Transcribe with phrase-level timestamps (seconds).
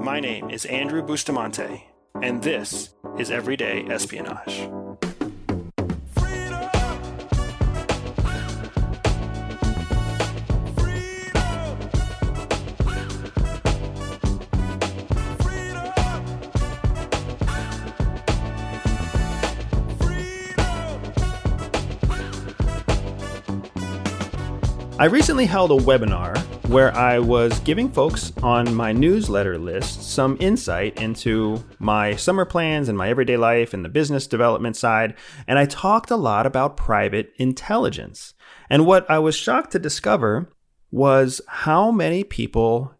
[0.00, 1.86] My name is Andrew Bustamante,
[2.22, 4.68] and this is Everyday Espionage.
[25.00, 26.37] I recently held a webinar
[26.68, 32.90] where I was giving folks on my newsletter list some insight into my summer plans
[32.90, 35.14] and my everyday life and the business development side.
[35.46, 38.34] And I talked a lot about private intelligence.
[38.68, 40.52] And what I was shocked to discover
[40.90, 42.92] was how many people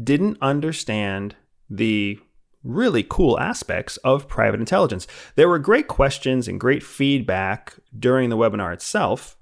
[0.00, 1.34] didn't understand
[1.68, 2.20] the
[2.62, 5.08] really cool aspects of private intelligence.
[5.34, 9.37] There were great questions and great feedback during the webinar itself.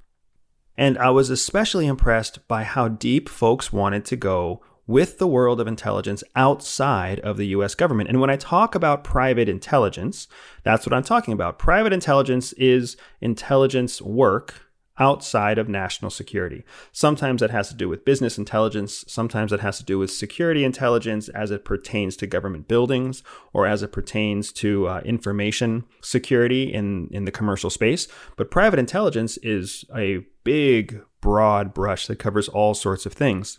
[0.76, 5.60] And I was especially impressed by how deep folks wanted to go with the world
[5.60, 8.08] of intelligence outside of the US government.
[8.08, 10.28] And when I talk about private intelligence,
[10.62, 11.58] that's what I'm talking about.
[11.58, 14.65] Private intelligence is intelligence work
[14.98, 16.64] outside of national security.
[16.92, 20.64] Sometimes that has to do with business intelligence, sometimes it has to do with security
[20.64, 26.72] intelligence as it pertains to government buildings or as it pertains to uh, information security
[26.72, 28.08] in, in the commercial space.
[28.36, 33.58] But private intelligence is a big, broad brush that covers all sorts of things.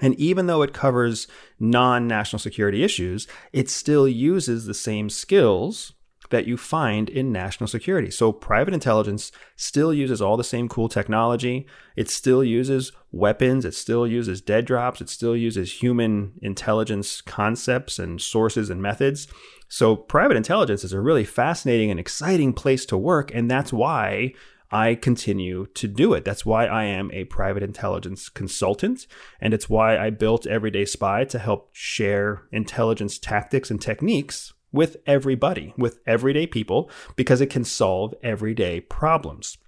[0.00, 1.28] And even though it covers
[1.60, 5.92] non national security issues, it still uses the same skills
[6.32, 8.10] that you find in national security.
[8.10, 11.66] So private intelligence still uses all the same cool technology.
[11.94, 13.64] It still uses weapons.
[13.64, 15.00] It still uses dead drops.
[15.00, 19.28] It still uses human intelligence concepts and sources and methods.
[19.68, 23.32] So private intelligence is a really fascinating and exciting place to work.
[23.34, 24.32] And that's why
[24.70, 26.24] I continue to do it.
[26.24, 29.06] That's why I am a private intelligence consultant.
[29.38, 34.96] And it's why I built Everyday Spy to help share intelligence tactics and techniques with
[35.06, 39.58] everybody, with everyday people, because it can solve everyday problems.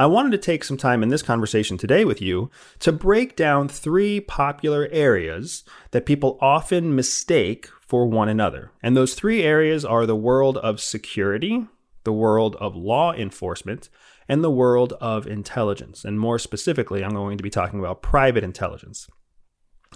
[0.00, 3.68] I wanted to take some time in this conversation today with you to break down
[3.68, 8.70] three popular areas that people often mistake for one another.
[8.80, 11.66] And those three areas are the world of security,
[12.04, 13.88] the world of law enforcement,
[14.28, 16.04] and the world of intelligence.
[16.04, 19.08] And more specifically, I'm going to be talking about private intelligence.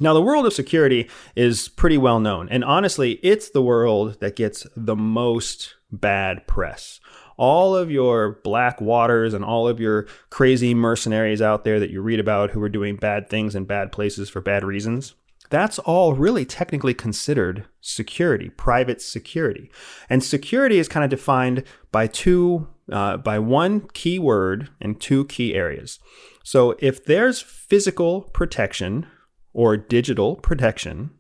[0.00, 4.36] Now, the world of security is pretty well known, and honestly, it's the world that
[4.36, 6.98] gets the most bad press.
[7.36, 12.20] All of your Blackwaters and all of your crazy mercenaries out there that you read
[12.20, 15.14] about who are doing bad things in bad places for bad reasons,
[15.50, 19.70] that's all really technically considered security, private security.
[20.08, 25.26] And security is kind of defined by two, uh, by one key word and two
[25.26, 25.98] key areas.
[26.42, 29.06] So if there's physical protection
[29.52, 31.10] or digital protection,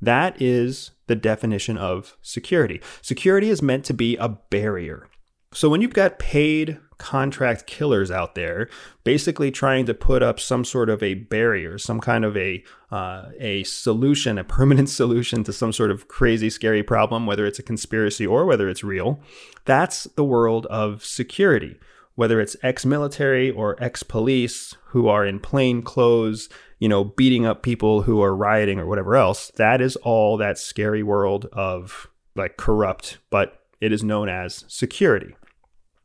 [0.00, 2.80] that is the definition of security.
[3.02, 5.08] Security is meant to be a barrier.
[5.52, 8.68] So when you've got paid contract killers out there,
[9.04, 13.30] basically trying to put up some sort of a barrier, some kind of a uh,
[13.38, 17.62] a solution, a permanent solution to some sort of crazy, scary problem, whether it's a
[17.62, 19.20] conspiracy or whether it's real,
[19.64, 21.78] that's the world of security.
[22.16, 26.48] Whether it's ex-military or ex-police who are in plain clothes
[26.78, 29.50] you know, beating up people who are rioting or whatever else.
[29.56, 35.34] That is all that scary world of like corrupt, but it is known as security.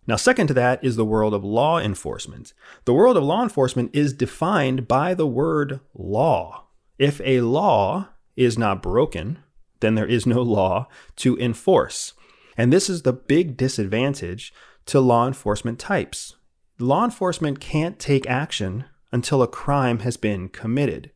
[0.07, 2.53] Now, second to that is the world of law enforcement.
[2.85, 6.65] The world of law enforcement is defined by the word law.
[6.97, 9.39] If a law is not broken,
[9.79, 10.87] then there is no law
[11.17, 12.13] to enforce.
[12.57, 14.53] And this is the big disadvantage
[14.87, 16.35] to law enforcement types.
[16.79, 21.11] Law enforcement can't take action until a crime has been committed.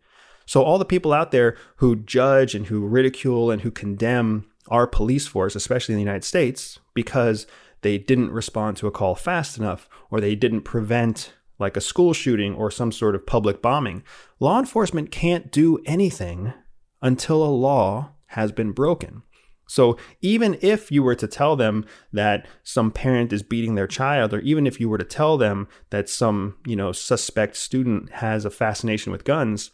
[0.46, 4.88] So, all the people out there who judge and who ridicule and who condemn our
[4.88, 7.48] police force, especially in the United States, because
[7.82, 12.14] they didn't respond to a call fast enough or they didn't prevent like a school
[12.14, 14.04] shooting or some sort of public bombing,
[14.40, 16.54] law enforcement can't do anything
[17.02, 19.24] until a law has been broken.
[19.68, 24.34] So even if you were to tell them that some parent is beating their child,
[24.34, 28.46] or even if you were to tell them that some, you know, suspect student has
[28.46, 29.72] a fascination with guns,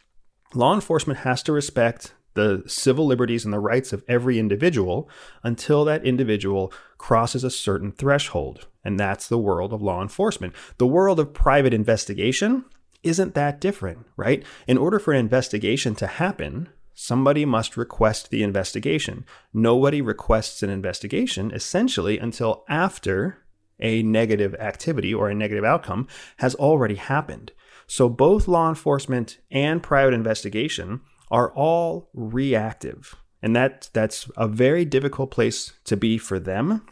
[0.53, 5.09] law enforcement has to respect the civil liberties and the rights of every individual
[5.43, 8.67] until that individual crosses a certain threshold.
[8.83, 10.53] And that's the world of law enforcement.
[10.77, 12.65] The world of private investigation
[13.03, 14.45] isn't that different, right?
[14.67, 16.69] In order for an investigation to happen,
[17.01, 19.25] somebody must request the investigation.
[19.51, 23.39] Nobody requests an investigation essentially until after
[23.79, 26.07] a negative activity or a negative outcome
[26.37, 27.53] has already happened.
[27.87, 31.01] So both law enforcement and private investigation
[31.31, 33.15] are all reactive.
[33.41, 36.85] And that that's a very difficult place to be for them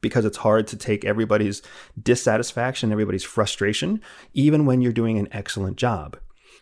[0.00, 1.62] because it's hard to take everybody's
[2.00, 4.00] dissatisfaction, everybody's frustration,
[4.34, 6.16] even when you're doing an excellent job.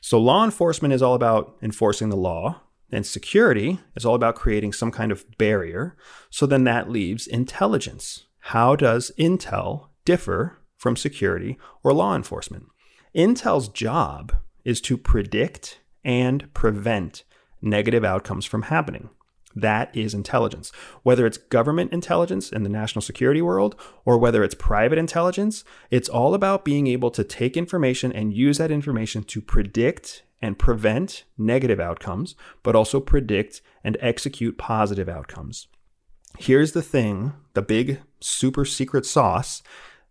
[0.07, 2.61] So, law enforcement is all about enforcing the law,
[2.93, 5.97] and security is all about creating some kind of barrier.
[6.29, 8.27] So, then that leaves intelligence.
[8.41, 12.67] How does intel differ from security or law enforcement?
[13.17, 17.25] Intel's job is to predict and prevent
[17.63, 19.09] negative outcomes from happening.
[19.55, 20.73] That is intelligence.
[21.03, 26.09] Whether it's government intelligence in the national security world or whether it's private intelligence, it's
[26.09, 31.25] all about being able to take information and use that information to predict and prevent
[31.39, 35.69] negative outcomes, but also predict and execute positive outcomes.
[36.39, 39.63] Here's the thing the big super secret sauce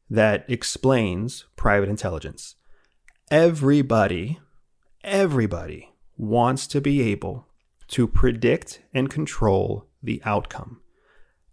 [0.09, 2.55] that explains private intelligence.
[3.29, 4.39] Everybody,
[5.03, 7.47] everybody wants to be able
[7.89, 10.81] to predict and control the outcome.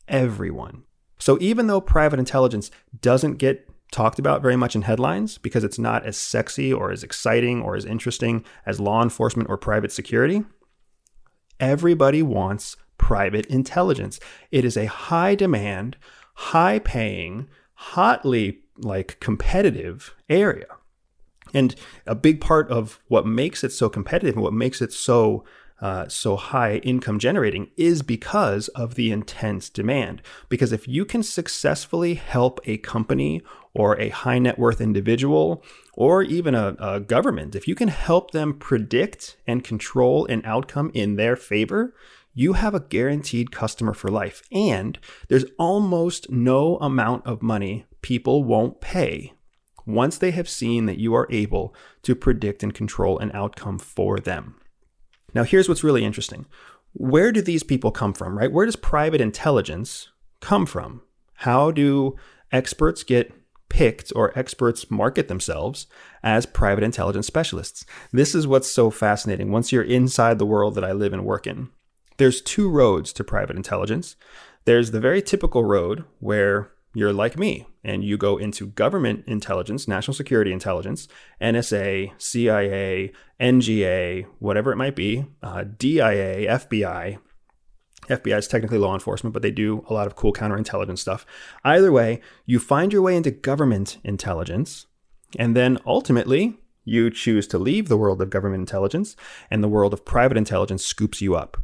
[0.08, 0.84] Everyone.
[1.18, 5.78] So even though private intelligence doesn't get talked about very much in headlines because it's
[5.78, 10.44] not as sexy or as exciting or as interesting as law enforcement or private security,
[11.58, 14.20] everybody wants private intelligence.
[14.50, 15.96] It is a high demand,
[16.34, 20.66] high paying, hotly like competitive area.
[21.52, 21.74] And
[22.06, 25.44] a big part of what makes it so competitive and what makes it so
[25.80, 30.22] uh, so high income generating is because of the intense demand.
[30.48, 33.42] Because if you can successfully help a company
[33.74, 38.30] or a high net worth individual or even a, a government, if you can help
[38.32, 41.94] them predict and control an outcome in their favor,
[42.34, 44.42] you have a guaranteed customer for life.
[44.52, 44.98] And
[45.28, 49.32] there's almost no amount of money people won't pay
[49.86, 54.18] once they have seen that you are able to predict and control an outcome for
[54.18, 54.59] them.
[55.34, 56.46] Now, here's what's really interesting.
[56.92, 58.50] Where do these people come from, right?
[58.50, 60.08] Where does private intelligence
[60.40, 61.02] come from?
[61.34, 62.16] How do
[62.52, 63.32] experts get
[63.68, 65.86] picked or experts market themselves
[66.22, 67.86] as private intelligence specialists?
[68.12, 71.46] This is what's so fascinating once you're inside the world that I live and work
[71.46, 71.68] in.
[72.16, 74.16] There's two roads to private intelligence.
[74.64, 79.86] There's the very typical road where you're like me and you go into government intelligence,
[79.86, 81.06] national security intelligence,
[81.40, 87.18] NSA, CIA, NGA, whatever it might be, uh, DIA, FBI.
[88.08, 91.24] FBI is technically law enforcement, but they do a lot of cool counterintelligence stuff.
[91.64, 94.86] Either way, you find your way into government intelligence,
[95.38, 99.14] and then ultimately, you choose to leave the world of government intelligence,
[99.48, 101.56] and the world of private intelligence scoops you up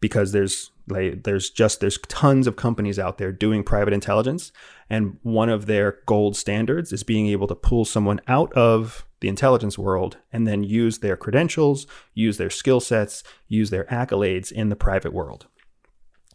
[0.00, 4.52] because there's like there's just there's tons of companies out there doing private intelligence
[4.88, 9.28] and one of their gold standards is being able to pull someone out of the
[9.28, 14.68] intelligence world and then use their credentials use their skill sets use their accolades in
[14.68, 15.46] the private world.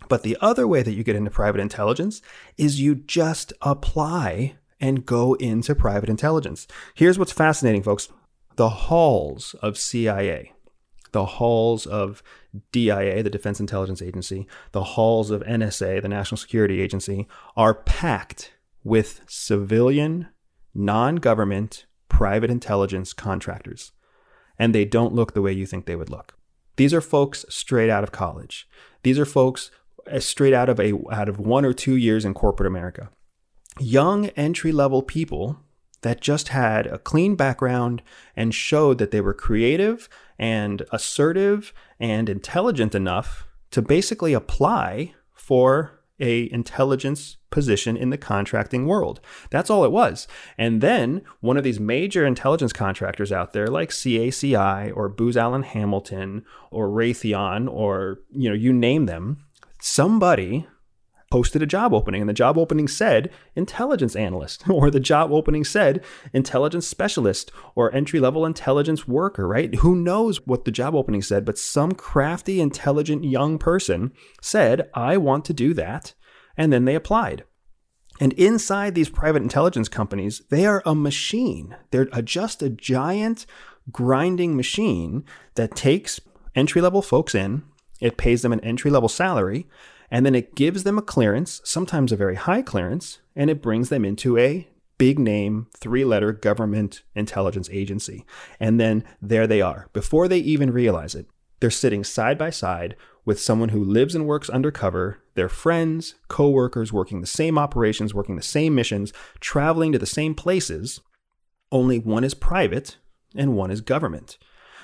[0.10, 2.22] But the other way that you get into private intelligence
[2.58, 6.68] is you just apply and go into private intelligence.
[6.96, 8.10] Here's what's fascinating folks.
[8.56, 10.52] The halls of CIA
[11.12, 12.24] the halls of
[12.72, 18.54] DIA, the Defense Intelligence Agency, the halls of NSA, the National Security Agency, are packed
[18.84, 20.28] with civilian,
[20.74, 23.92] non government, private intelligence contractors.
[24.58, 26.38] And they don't look the way you think they would look.
[26.76, 28.68] These are folks straight out of college.
[29.04, 29.72] These are folks
[30.12, 33.10] uh, straight out of a out of one or two years in corporate America.
[33.80, 35.58] Young entry level people
[36.02, 38.02] that just had a clean background
[38.36, 46.02] and showed that they were creative and assertive and intelligent enough to basically apply for
[46.20, 49.20] a intelligence position in the contracting world.
[49.50, 50.28] That's all it was.
[50.58, 55.64] And then one of these major intelligence contractors out there like CACI or Booz Allen
[55.64, 59.46] Hamilton or Raytheon or you know you name them,
[59.80, 60.68] somebody
[61.32, 65.64] posted a job opening and the job opening said intelligence analyst or the job opening
[65.64, 69.74] said intelligence specialist or entry level intelligence worker, right?
[69.76, 74.12] Who knows what the job opening said, but some crafty, intelligent young person
[74.42, 76.14] said, I want to do that.
[76.56, 77.46] And then they applied.
[78.20, 81.76] And inside these private intelligence companies, they are a machine.
[81.90, 83.48] They're just a giant
[83.92, 85.24] grinding machine
[85.56, 86.20] that takes
[86.54, 87.64] entry level folks in,
[88.00, 89.68] it pays them an entry level salary,
[90.12, 93.90] and then it gives them a clearance, sometimes a very high clearance, and it brings
[93.90, 98.26] them into a big name, three letter government intelligence agency.
[98.60, 99.90] And then there they are.
[99.94, 101.26] Before they even realize it,
[101.60, 106.92] they're sitting side by side with someone who lives and works undercover, their friends, coworkers
[106.92, 111.00] working the same operations, working the same missions, traveling to the same places.
[111.72, 112.98] Only one is private
[113.36, 114.38] and one is government.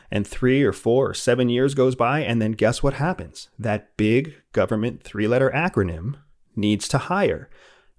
[0.10, 3.50] And three or four or seven years goes by, and then guess what happens?
[3.60, 6.16] That big government three letter acronym
[6.56, 7.50] needs to hire.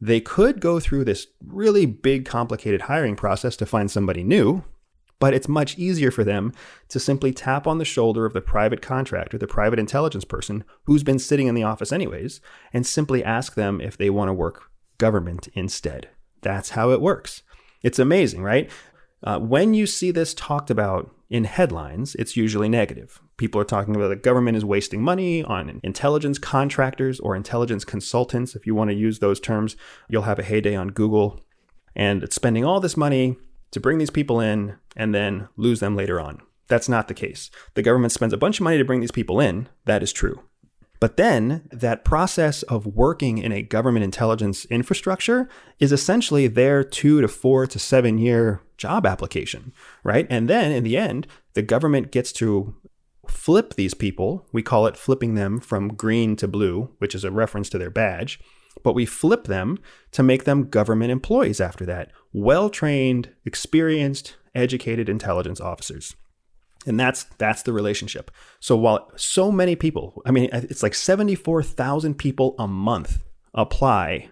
[0.00, 4.65] They could go through this really big, complicated hiring process to find somebody new,
[5.19, 6.53] but it's much easier for them
[6.88, 11.03] to simply tap on the shoulder of the private contractor, the private intelligence person who's
[11.03, 12.41] been sitting in the office anyways,
[12.73, 16.09] and simply ask them if they want to work government instead.
[16.43, 17.43] That's how it works.
[17.83, 18.71] It's amazing, right?
[19.23, 23.21] Uh, when you see this talked about in headlines, it's usually negative.
[23.37, 28.55] People are talking about the government is wasting money on intelligence contractors or intelligence consultants.
[28.55, 29.77] If you want to use those terms,
[30.09, 31.41] you'll have a heyday on Google.
[31.95, 33.37] And it's spending all this money
[33.73, 36.41] to bring these people in and then lose them later on.
[36.69, 37.51] That's not the case.
[37.75, 39.69] The government spends a bunch of money to bring these people in.
[39.85, 40.43] That is true.
[41.01, 47.21] But then that process of working in a government intelligence infrastructure is essentially their two
[47.21, 50.27] to four to seven year job application, right?
[50.31, 52.75] And then in the end, the government gets to
[53.27, 54.47] flip these people.
[54.53, 57.91] We call it flipping them from green to blue, which is a reference to their
[57.91, 58.41] badge.
[58.83, 59.79] But we flip them
[60.13, 62.13] to make them government employees after that.
[62.33, 66.15] Well trained, experienced, educated intelligence officers.
[66.87, 68.31] And that's that's the relationship.
[68.61, 74.31] So while so many people, I mean it's like 74,000 people a month apply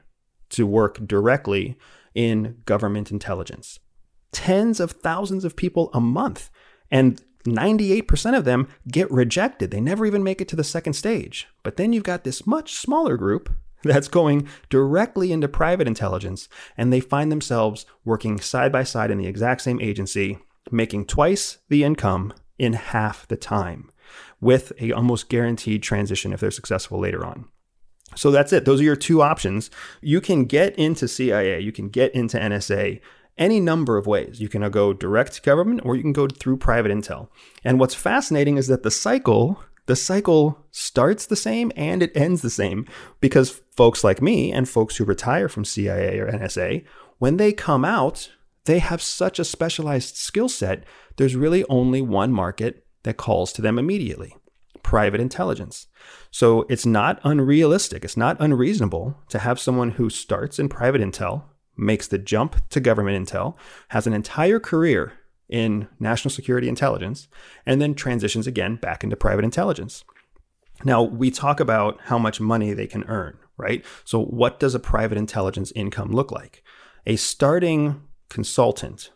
[0.51, 1.77] to work directly
[2.15, 3.81] in government intelligence.
[4.37, 6.51] Tens of thousands of people a month
[6.91, 9.71] and 98% of them get rejected.
[9.71, 11.49] They never even make it to the second stage.
[11.63, 13.49] But then you've got this much smaller group
[13.83, 19.17] that's going directly into private intelligence and they find themselves working side by side in
[19.17, 20.39] the exact same agency
[20.71, 23.91] making twice the income in half the time
[24.39, 27.47] with a almost guaranteed transition if they're successful later on.
[28.17, 28.67] So that's it.
[28.67, 29.71] Those are your two options.
[30.03, 33.01] You can get into CIA, you can get into NSA
[33.39, 34.41] any number of ways.
[34.41, 37.29] You can go direct to government or you can go through private intel.
[37.65, 42.43] And what's fascinating is that the cycle the cycle starts the same and it ends
[42.43, 42.87] the same
[43.21, 46.85] because folks like me and folks who retire from CIA or NSA,
[47.19, 48.31] when they come out,
[48.65, 50.85] they have such a specialized skill set,
[51.17, 54.37] there's really only one market that calls to them immediately
[54.83, 55.89] private intelligence.
[56.31, 61.43] So it's not unrealistic, it's not unreasonable to have someone who starts in private intel,
[61.77, 63.57] makes the jump to government intel,
[63.89, 65.13] has an entire career
[65.49, 67.29] in national security intelligence,
[67.65, 70.05] and then transitions again back into private intelligence.
[70.85, 73.85] Now, we talk about how much money they can earn, right?
[74.05, 76.63] So, what does a private intelligence income look like?
[77.07, 79.11] A starting consultant,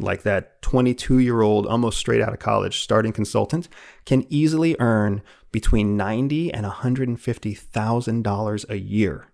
[0.00, 3.68] like that 22 year old, almost straight out of college starting consultant,
[4.04, 9.28] can easily earn between $90 and $150,000 a year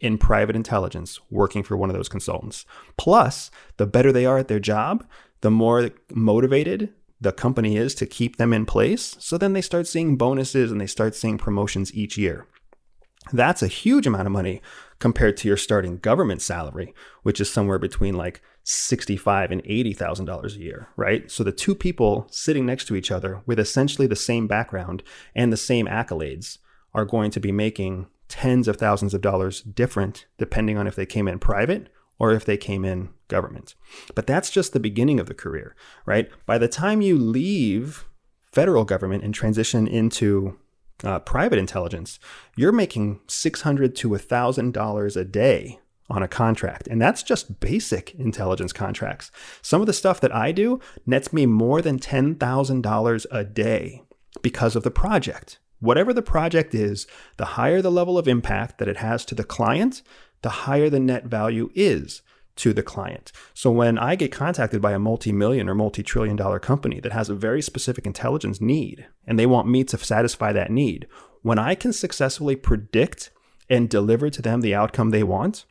[0.00, 2.64] in private intelligence working for one of those consultants.
[2.96, 5.06] Plus, the better they are at their job,
[5.40, 9.16] the more motivated the company is to keep them in place.
[9.18, 12.46] So then they start seeing bonuses and they start seeing promotions each year.
[13.32, 14.62] That's a huge amount of money
[14.98, 20.24] compared to your starting government salary, which is somewhere between like sixty-five and eighty thousand
[20.24, 21.30] dollars a year, right?
[21.30, 25.02] So the two people sitting next to each other with essentially the same background
[25.34, 26.58] and the same accolades
[26.94, 31.04] are going to be making tens of thousands of dollars different depending on if they
[31.04, 33.74] came in private or if they came in government.
[34.14, 35.74] But that's just the beginning of the career,
[36.06, 36.30] right?
[36.46, 38.06] By the time you leave
[38.52, 40.58] federal government and transition into
[41.02, 42.18] uh, private intelligence,
[42.56, 46.88] you're making $600 to $1,000 a day on a contract.
[46.88, 49.30] And that's just basic intelligence contracts.
[49.62, 54.02] Some of the stuff that I do nets me more than $10,000 a day
[54.42, 55.58] because of the project.
[55.80, 57.06] Whatever the project is,
[57.36, 60.02] the higher the level of impact that it has to the client,
[60.42, 62.22] the higher the net value is
[62.56, 63.32] to the client.
[63.54, 67.34] So when I get contacted by a multi-million or multi-trillion dollar company that has a
[67.34, 71.06] very specific intelligence need and they want me to satisfy that need,
[71.42, 73.30] when I can successfully predict
[73.70, 75.64] and deliver to them the outcome they want,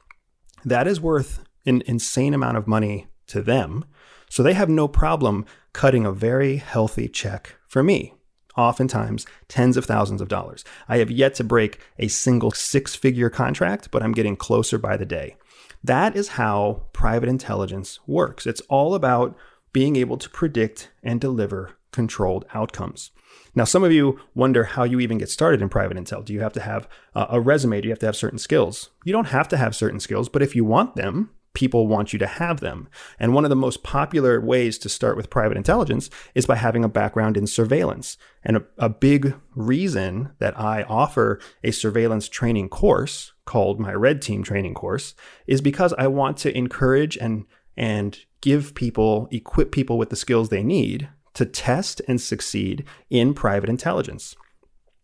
[0.65, 3.85] that is worth an insane amount of money to them.
[4.29, 8.13] So they have no problem cutting a very healthy check for me
[8.59, 10.65] oftentimes tens of thousands of dollars.
[10.87, 14.97] I have yet to break a single six figure contract, but I'm getting closer by
[14.97, 15.37] the day.
[15.83, 18.45] That is how private intelligence works.
[18.45, 19.37] It's all about
[19.71, 23.11] being able to predict and deliver controlled outcomes.
[23.55, 26.23] Now, some of you wonder how you even get started in private intel.
[26.23, 27.81] Do you have to have a resume?
[27.81, 28.89] Do you have to have certain skills?
[29.05, 32.19] You don't have to have certain skills, but if you want them, people want you
[32.19, 32.87] to have them.
[33.19, 36.83] And one of the most popular ways to start with private intelligence is by having
[36.83, 38.17] a background in surveillance.
[38.43, 44.21] And a, a, big reason that I offer a surveillance training course called my Red
[44.21, 45.15] Team training course
[45.47, 50.49] is because I want to encourage and and give people, equip people with the skills
[50.49, 54.35] they need to test and succeed in private intelligence.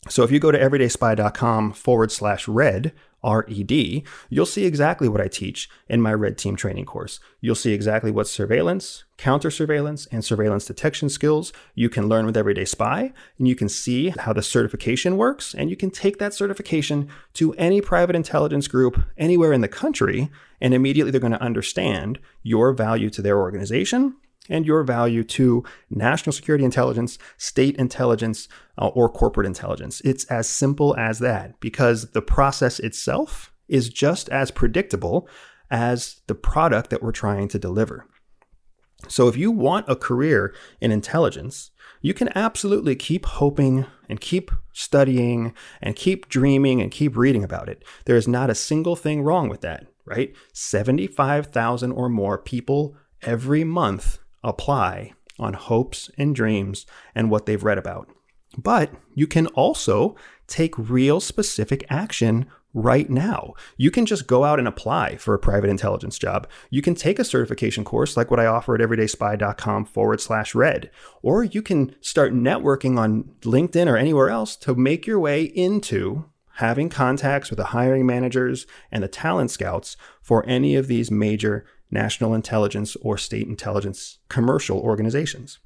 [0.10, 2.94] So if you go to everydayspy.com forward slash red,
[3.25, 7.20] R-E-D, you'll see exactly what I teach in my Red Team training course.
[7.41, 12.38] You'll see exactly what surveillance, counter surveillance, and surveillance detection skills you can learn with
[12.38, 16.34] Everyday Spy, and you can see how the certification works, and you can take that
[16.34, 20.29] certification to any private intelligence group anywhere in the country,
[20.62, 24.15] and immediately they're going to understand your value to their organization
[24.50, 28.48] and your value to national security intelligence, state intelligence,
[28.78, 30.02] uh, or corporate intelligence.
[30.02, 35.28] It's as simple as that because the process itself is just as predictable
[35.72, 38.06] as the product that we're trying to deliver.
[39.08, 41.72] So if you want a career in intelligence,
[42.02, 47.70] you can absolutely keep hoping and keep studying and keep dreaming and keep reading about
[47.70, 47.84] it.
[48.06, 50.36] There is not a single thing wrong with that, right?
[50.54, 57.78] 75,000 or more people every month apply on hopes and dreams and what they've read
[57.78, 58.10] about.
[58.58, 60.16] But you can also
[60.48, 63.54] take real specific action right now.
[63.78, 66.48] You can just go out and apply for a private intelligence job.
[66.70, 70.92] You can take a certification course like what I offer at everydayspy.com forward slash red.
[71.22, 76.25] Or you can start networking on LinkedIn or anywhere else to make your way into
[76.56, 81.66] having contacts with the hiring managers and the talent scouts for any of these major
[81.92, 85.60] national intelligence or state intelligence commercial organizations.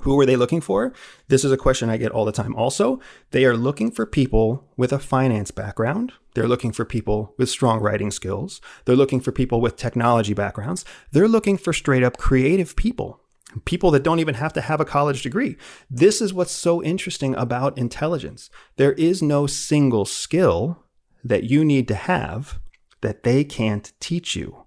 [0.00, 0.94] Who are they looking for?
[1.28, 2.54] This is a question I get all the time.
[2.54, 3.00] Also,
[3.32, 6.12] they are looking for people with a finance background.
[6.34, 8.60] They're looking for people with strong writing skills.
[8.84, 10.84] They're looking for people with technology backgrounds.
[11.12, 13.20] They're looking for straight up creative people,
[13.66, 15.56] people that don't even have to have a college degree.
[15.90, 18.48] This is what's so interesting about intelligence.
[18.76, 20.84] There is no single skill
[21.22, 22.58] that you need to have
[23.02, 24.64] that they can't teach you.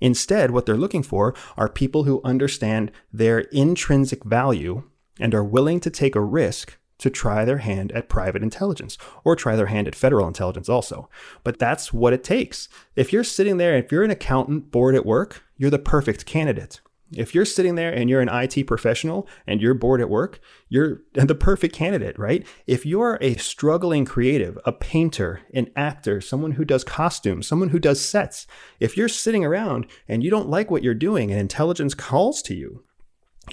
[0.00, 4.82] Instead, what they're looking for are people who understand their intrinsic value
[5.18, 9.36] and are willing to take a risk to try their hand at private intelligence or
[9.36, 11.08] try their hand at federal intelligence also.
[11.44, 12.68] But that's what it takes.
[12.94, 16.80] If you're sitting there, if you're an accountant bored at work, you're the perfect candidate.
[17.12, 21.02] If you're sitting there and you're an IT professional and you're bored at work, you're
[21.14, 22.46] the perfect candidate, right?
[22.66, 27.78] If you're a struggling creative, a painter, an actor, someone who does costumes, someone who
[27.78, 28.46] does sets,
[28.80, 32.54] if you're sitting around and you don't like what you're doing and intelligence calls to
[32.54, 32.82] you,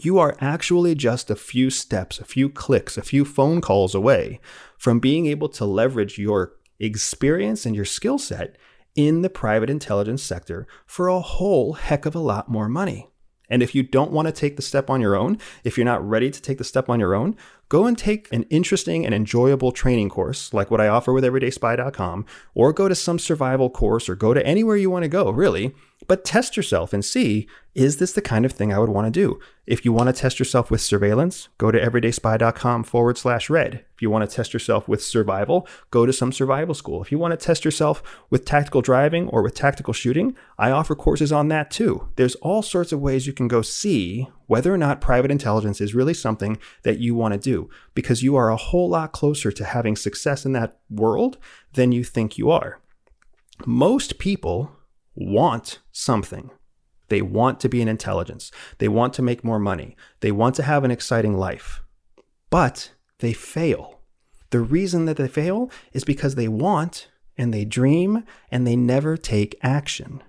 [0.02, 4.40] you are actually just a few steps, a few clicks, a few phone calls away
[4.78, 8.58] from being able to leverage your experience and your skill set
[8.96, 13.13] in the private intelligence sector for a whole heck of a lot more money.
[13.54, 16.04] And if you don't want to take the step on your own, if you're not
[16.04, 17.38] ready to take the step on your own,
[17.70, 22.26] go and take an interesting and enjoyable training course like what I offer with everydayspy.com,
[22.54, 25.74] or go to some survival course or go to anywhere you want to go, really.
[26.08, 29.12] But test yourself and see is this the kind of thing I would want to
[29.12, 29.40] do?
[29.66, 33.84] If you want to test yourself with surveillance, go to everydayspy.com forward slash red.
[33.96, 37.02] If you want to test yourself with survival, go to some survival school.
[37.02, 40.94] If you want to test yourself with tactical driving or with tactical shooting, I offer
[40.94, 42.10] courses on that too.
[42.16, 45.96] There's all sorts of ways you can go see whether or not private intelligence is
[45.96, 49.66] really something that you want to do because you are a whole lot closer to
[49.66, 51.40] having success in that world
[51.74, 52.80] than you think you are.
[53.66, 54.72] Most people
[55.16, 56.52] want something.
[57.10, 58.52] They want to be an intelligence.
[58.78, 59.98] They want to make more money.
[60.20, 61.82] They want to have an exciting life.
[62.52, 64.02] But they fail.
[64.52, 69.18] The reason that they fail is because they want and they dream and they never
[69.18, 70.22] take action.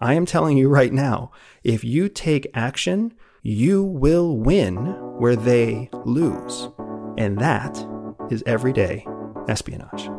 [0.00, 1.30] I am telling you right now
[1.62, 3.14] if you take action,
[3.48, 4.76] you will win
[5.16, 6.68] where they lose.
[7.16, 7.82] And that
[8.30, 9.06] is everyday
[9.48, 10.10] espionage.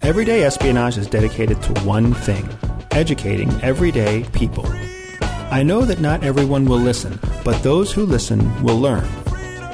[0.00, 2.48] Everyday Espionage is dedicated to one thing
[2.92, 4.64] educating everyday people.
[5.50, 9.06] I know that not everyone will listen, but those who listen will learn.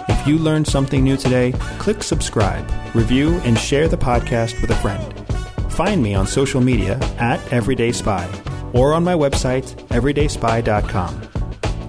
[0.08, 4.76] If you learned something new today, click subscribe, review, and share the podcast with a
[4.76, 5.72] friend.
[5.72, 8.28] Find me on social media at Everyday Spy
[8.74, 11.22] or on my website, everydayspy.com.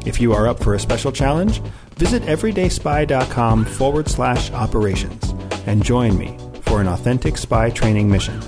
[0.06, 1.60] If you are up for a special challenge,
[1.98, 5.34] visit everydayspy.com forward slash operations
[5.66, 8.40] and join me for an authentic spy training mission.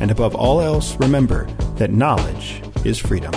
[0.00, 3.32] And above all else, remember that knowledge is freedom.